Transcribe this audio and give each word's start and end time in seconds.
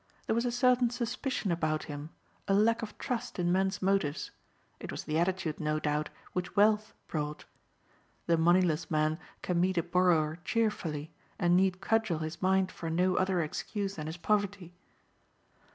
There 0.25 0.33
was 0.33 0.45
a 0.45 0.51
certain 0.51 0.89
suspicion 0.89 1.51
about 1.51 1.83
him, 1.83 2.09
a 2.47 2.55
lack 2.55 2.81
of 2.81 2.97
trust 2.97 3.37
in 3.37 3.51
men's 3.51 3.83
motives. 3.83 4.31
It 4.79 4.89
was 4.89 5.03
the 5.03 5.19
attitude 5.19 5.59
no 5.59 5.79
doubt 5.79 6.09
which 6.33 6.55
wealth 6.55 6.95
brought. 7.07 7.45
The 8.25 8.35
moneyless 8.35 8.89
man 8.89 9.19
can 9.43 9.61
meet 9.61 9.77
a 9.77 9.83
borrower 9.83 10.39
cheerfully 10.43 11.11
and 11.37 11.55
need 11.55 11.81
cudgel 11.81 12.17
his 12.17 12.41
mind 12.41 12.71
for 12.71 12.89
no 12.89 13.15
other 13.17 13.43
excuse 13.43 13.93
than 13.97 14.07
his 14.07 14.17
poverty. 14.17 14.73